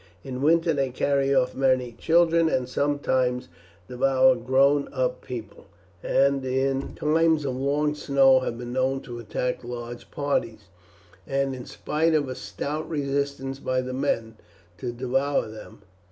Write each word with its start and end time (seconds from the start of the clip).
In 0.23 0.41
winter 0.41 0.73
they 0.73 0.89
carry 0.89 1.31
off 1.35 1.53
many 1.53 1.91
children, 1.91 2.49
and 2.49 2.67
sometimes 2.67 3.49
devour 3.87 4.35
grown 4.35 4.89
up 4.91 5.21
people, 5.21 5.67
and 6.01 6.43
in 6.43 6.95
times 6.95 7.45
of 7.45 7.55
long 7.55 7.93
snow 7.93 8.39
have 8.39 8.57
been 8.57 8.73
known 8.73 9.01
to 9.01 9.19
attack 9.19 9.63
large 9.63 10.09
parties, 10.09 10.69
and, 11.27 11.53
in 11.55 11.67
spite 11.67 12.15
of 12.15 12.27
a 12.27 12.33
stout 12.33 12.89
resistance 12.89 13.59
by 13.59 13.79
the 13.81 13.93
men, 13.93 14.37
to 14.79 14.91
devour 14.91 15.47
them. 15.47 15.83